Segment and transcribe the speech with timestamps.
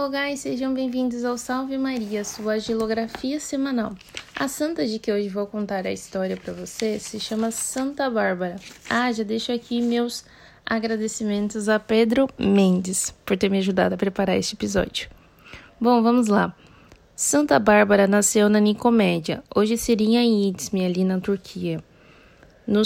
[0.00, 3.94] Hello guys, sejam bem-vindos ao Salve Maria, sua agilografia semanal.
[4.34, 8.56] A santa de que hoje vou contar a história para você se chama Santa Bárbara.
[8.88, 10.24] Ah, já deixo aqui meus
[10.64, 15.10] agradecimentos a Pedro Mendes por ter me ajudado a preparar este episódio.
[15.78, 16.56] Bom, vamos lá.
[17.14, 21.84] Santa Bárbara nasceu na Nicomédia, hoje seria em Izmir, ali na Turquia.
[22.66, 22.84] No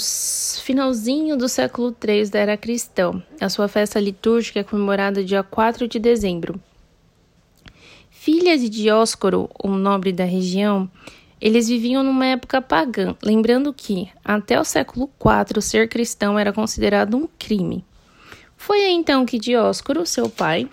[0.65, 5.87] finalzinho do século III da era cristã, a sua festa litúrgica é comemorada dia 4
[5.87, 6.61] de dezembro.
[8.25, 10.91] Filha de Dióscoro, um nobre da região,
[11.39, 17.19] eles viviam numa época pagã, lembrando que, até o século IV, ser cristão era considerado
[17.19, 17.85] um crime.
[18.57, 20.67] Foi aí então que Dióscoro, seu pai,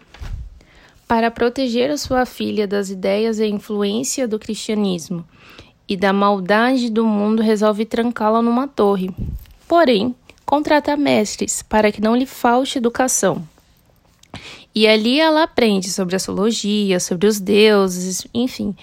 [1.06, 5.26] para proteger a sua filha das ideias e influência do cristianismo
[5.90, 9.14] e da maldade do mundo, resolve trancá-la numa torre.
[9.68, 13.46] Porém, contrata mestres para que não lhe falte educação.
[14.74, 18.76] E ali ela aprende sobre astrologia, sobre os deuses, enfim.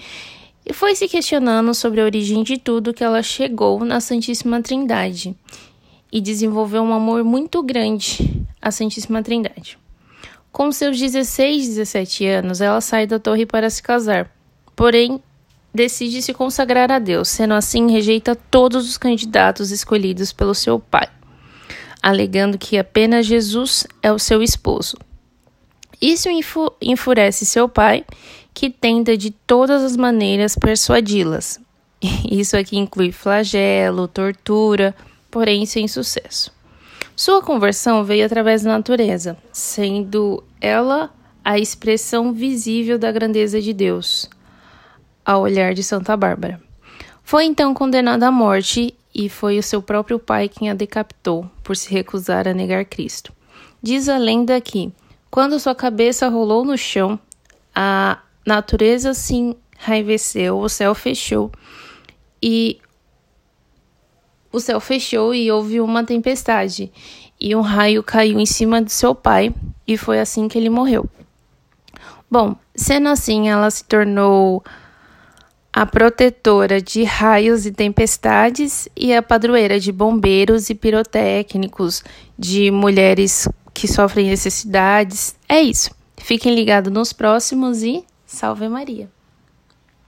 [0.65, 5.35] E foi se questionando sobre a origem de tudo que ela chegou na Santíssima Trindade
[6.13, 9.79] e desenvolveu um amor muito grande à Santíssima Trindade.
[10.53, 14.31] Com seus 16, 17 anos, ela sai da torre para se casar.
[14.77, 15.23] Porém,
[15.73, 21.09] decide se consagrar a Deus, sendo assim rejeita todos os candidatos escolhidos pelo seu pai,
[22.03, 24.97] alegando que apenas Jesus é o seu esposo.
[26.01, 26.29] Isso
[26.81, 28.05] enfurece seu pai,
[28.55, 31.61] que tenta de todas as maneiras persuadi-las.
[32.31, 34.95] Isso aqui inclui flagelo, tortura,
[35.31, 36.53] porém sem sucesso.
[37.17, 41.13] Sua conversão veio através da natureza, sendo ela
[41.45, 44.29] a expressão visível da grandeza de Deus,
[45.25, 46.61] ao olhar de Santa Bárbara.
[47.25, 51.77] Foi então condenada à morte e foi o seu próprio pai quem a decapitou por
[51.77, 53.33] se recusar a negar Cristo.
[53.83, 54.93] Diz a lenda que
[55.31, 57.19] quando sua cabeça rolou no chão,
[57.75, 61.51] a natureza se enraiveceu, o céu fechou
[62.43, 62.79] e
[64.51, 66.91] o céu fechou e houve uma tempestade
[67.41, 69.55] e um raio caiu em cima de seu pai
[69.87, 71.09] e foi assim que ele morreu.
[72.31, 74.63] Bom, sendo assim, ela se tornou
[75.73, 82.03] a protetora de raios e tempestades e a padroeira de bombeiros e pirotécnicos,
[82.39, 85.37] de mulheres que sofrem necessidades.
[85.49, 85.91] É isso.
[86.17, 89.09] Fiquem ligados nos próximos e salve Maria!